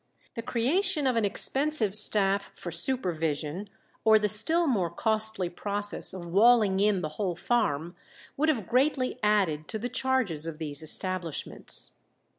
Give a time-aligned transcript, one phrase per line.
[0.33, 3.69] The creation of an expensive staff for supervision,
[4.03, 7.95] or the still more costly process of walling in the whole farm,
[8.35, 11.99] would have greatly added to the charges of these establishments.